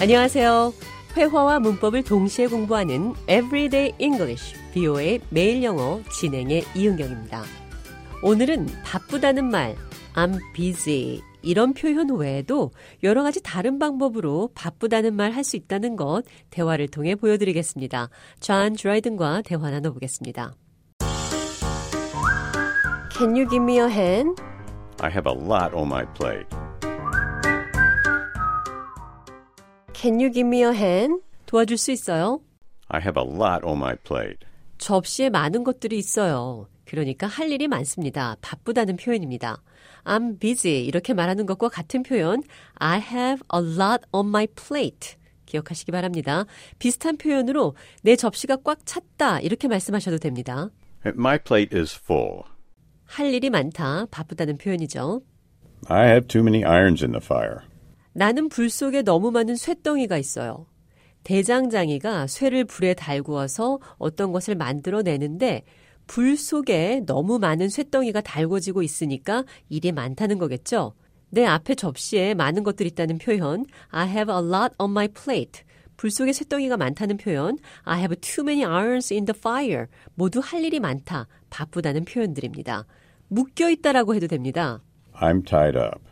[0.00, 0.72] 안녕하세요.
[1.14, 7.42] 회화와 문법을 동시에 공부하는 Everyday English, VOA의 매일 영어 진행의 이은경입니다.
[8.22, 9.76] 오늘은 바쁘다는 말,
[10.14, 12.70] I'm busy 이런 표현 외에도
[13.02, 18.08] 여러 가지 다른 방법으로 바쁘다는 말 할 수 있다는 것 대화를 통해 보여드리겠습니다.
[18.40, 20.54] 존 드라이든과 대화 나눠보겠습니다.
[23.12, 24.40] Can you give me a hand?
[25.02, 26.46] I have a lot on my plate.
[30.00, 31.22] Can you give me a hand?
[31.44, 32.40] 도와줄 수 있어요?
[32.88, 34.38] I have a lot on my plate.
[34.78, 36.68] 접시에 많은 것들이 있어요.
[36.86, 38.36] 그러니까 할 일이 많습니다.
[38.40, 39.62] 바쁘다는 표현입니다.
[40.04, 42.42] I'm busy 이렇게 말하는 것과 같은 표현
[42.76, 46.46] I have a lot on my plate 기억하시기 바랍니다.
[46.78, 50.70] 비슷한 표현으로 내 접시가 꽉 찼다 이렇게 말씀하셔도 됩니다.
[51.04, 52.44] My plate is full.
[53.04, 55.20] 할 일이 많다, 바쁘다는 표현이죠.
[55.88, 57.69] I have too many irons in the fire.
[58.12, 60.66] 나는 불 속에 너무 많은 쇠덩이가 있어요.
[61.24, 65.64] 대장장이가 쇠를 불에 달구어서 어떤 것을 만들어내는데
[66.06, 70.94] 불 속에 너무 많은 쇠덩이가 달궈지고 있으니까 일이 많다는 거겠죠.
[71.28, 75.62] 내 앞에 접시에 많은 것들이 있다는 표현 I have a lot on my plate.
[75.96, 79.86] 불 속에 쇠덩이가 많다는 표현 I have too many irons in the fire.
[80.14, 82.86] 모두 할 일이 많다, 바쁘다는 표현들입니다.
[83.28, 84.82] 묶여 있다라고 해도 됩니다.
[85.14, 86.09] I'm tied up.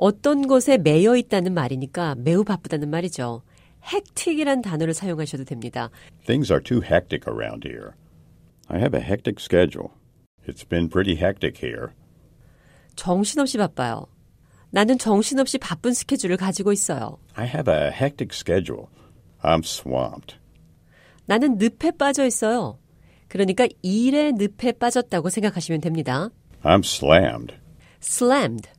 [0.00, 3.42] 어떤 것에 매여 있다는 말이니까 매우 바쁘다는 말이죠.
[3.84, 5.90] 헥틱이란 단어를 사용하셔도 됩니다.
[6.24, 7.90] Things are too hectic around here.
[8.68, 9.90] I have a hectic schedule.
[10.48, 11.88] It's been pretty hectic here.
[12.96, 14.06] 정신없이 바빠요.
[14.70, 17.18] 나는 정신없이 바쁜 스케줄을 가지고 있어요.
[17.34, 18.86] I have a hectic schedule.
[19.42, 20.36] I'm swamped.
[21.26, 22.78] 나는 늪에 빠져 있어요.
[23.28, 26.30] 그러니까 일의 늪에 빠졌다고 생각하시면 됩니다.
[26.62, 27.54] I'm slammed.
[28.02, 28.70] slammed.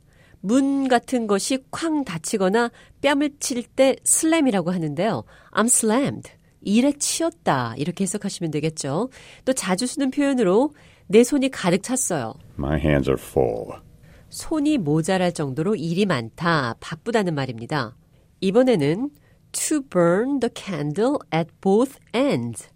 [0.41, 2.71] 문 같은 것이 쾅 닫히거나
[3.01, 5.23] 뺨을 칠 때 슬램이라고 하는데요.
[5.51, 6.31] I'm slammed.
[6.61, 7.75] 일에 치였다.
[7.77, 9.09] 이렇게 해석하시면 되겠죠.
[9.45, 10.73] 또 자주 쓰는 표현으로
[11.07, 12.33] 내 손이 가득 찼어요.
[12.57, 13.81] My hands are full.
[14.29, 17.95] 손이 모자랄 정도로 일이 많다, 바쁘다는 말입니다.
[18.39, 19.09] 이번에는
[19.51, 22.69] to burn the candle at both ends.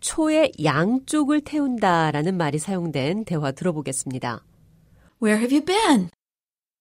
[0.00, 4.44] 초의 양쪽을 태운다라는 말이 사용된 대화 들어보겠습니다.
[5.22, 6.08] Where have you been?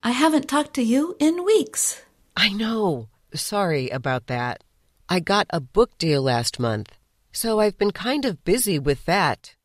[0.02, 2.02] I haven't talked to you in weeks.
[2.36, 3.10] I know.
[3.34, 4.64] Sorry about that.
[5.10, 6.98] I got a book deal last month,
[7.34, 9.56] so I've been kind of busy with that.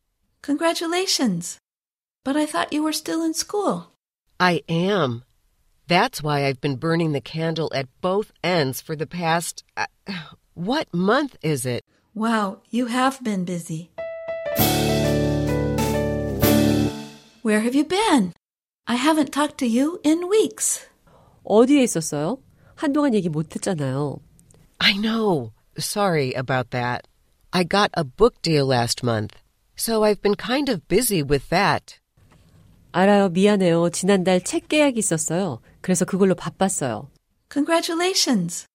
[0.41, 1.57] Congratulations.
[2.25, 3.93] But I thought you were still in school.
[4.37, 5.23] I am.
[5.87, 9.63] That's why I've been burning the candle at both ends for the past.
[9.77, 9.85] Uh,
[10.53, 11.85] what month is it?
[12.13, 13.91] Wow, you have been busy.
[17.41, 18.33] Where have you been?
[18.86, 20.86] I haven't talked to you in weeks.
[21.44, 22.38] 어디에 있었어요?
[22.74, 24.18] 한동안 얘기 못 했잖아요.
[24.78, 25.52] I know.
[25.78, 27.06] Sorry about that.
[27.52, 29.36] I got a book deal last month,
[29.76, 31.98] so I've been kind of busy with that.
[32.92, 33.28] 알아요.
[33.28, 33.90] 미안해요.
[33.90, 35.60] 지난달 책 계약이 있었어요.
[35.80, 37.08] 그래서 그걸로 바빴어요.
[37.52, 38.66] Congratulations.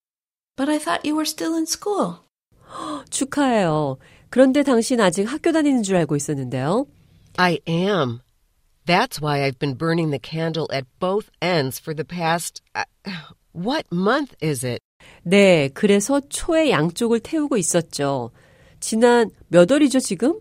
[0.56, 2.20] But I thought you were still in school.
[3.10, 3.98] 축하해요.
[4.30, 6.86] 그런데 당신 아직 학교 다니는 줄 알고 있었는데요.
[7.38, 8.20] I am.
[8.90, 12.62] That's why I've been burning the candle at both ends for the past.
[12.76, 12.84] Uh,
[13.52, 14.80] what month is it?
[15.24, 18.32] 네, 그래서 초의 양쪽을 태우고 있었죠.
[18.80, 20.40] 지난 몇 월이죠, 지금?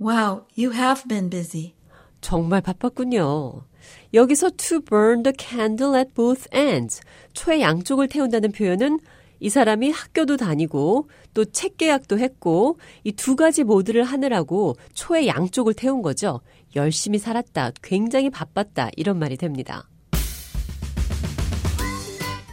[0.00, 1.74] Wow, you have been busy.
[2.20, 3.64] 정말 바빴군요.
[4.12, 7.00] 여기서 to burn the candle at both ends.
[7.32, 9.00] 초의 양쪽을 태운다는 표현은
[9.43, 15.73] 이 사람이 학교도 다니고 또 책 계약도 했고 이 두 가지 모두를 하느라고 초의 양쪽을
[15.73, 16.39] 태운 거죠.
[16.77, 17.71] 열심히 살았다.
[17.83, 18.89] 굉장히 바빴다.
[18.95, 19.89] 이런 말이 됩니다.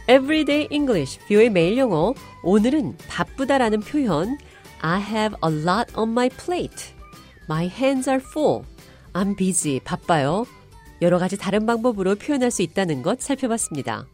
[0.09, 2.13] Everyday English, 뷰의 매일 영어.
[2.43, 4.37] 오늘은 바쁘다라는 표현
[4.81, 6.93] I have a lot on my plate.
[7.49, 8.63] My hands are full.
[9.13, 9.79] I'm busy.
[9.79, 10.45] 바빠요.
[11.01, 14.05] 여러 가지 다른 방법으로 표현할 수 있다는 것 살펴봤습니다.